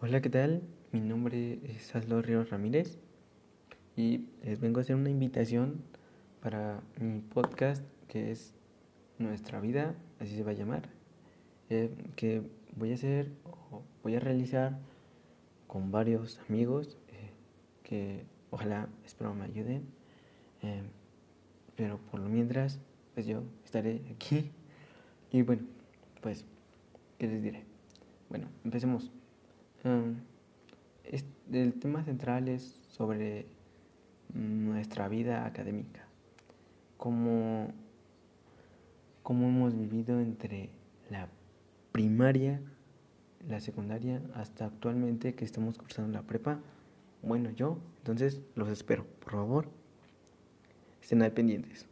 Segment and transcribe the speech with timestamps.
[0.00, 0.62] Hola, ¿qué tal?
[0.92, 3.00] Mi nombre es Aslo Ríos Ramírez
[3.96, 5.82] y les vengo a hacer una invitación
[6.40, 8.54] para mi podcast que es
[9.18, 10.88] Nuestra Vida, así se va a llamar,
[11.68, 12.42] eh, que
[12.76, 14.78] voy a hacer o voy a realizar
[15.66, 17.32] con varios amigos eh,
[17.82, 19.82] que ojalá, espero me ayuden,
[20.62, 20.84] eh,
[21.74, 22.78] pero por lo mientras,
[23.14, 24.52] pues yo estaré aquí
[25.32, 25.62] y bueno,
[26.20, 26.44] pues,
[27.18, 27.64] ¿qué les diré?
[28.28, 29.10] Bueno, empecemos
[31.52, 33.46] el tema central es sobre
[34.34, 36.06] nuestra vida académica,
[36.96, 37.72] cómo,
[39.22, 40.70] cómo hemos vivido entre
[41.10, 41.28] la
[41.92, 42.60] primaria,
[43.48, 46.60] la secundaria, hasta actualmente que estamos cursando la prepa.
[47.22, 49.68] Bueno, yo, entonces los espero, por favor,
[51.00, 51.86] estén al pendientes.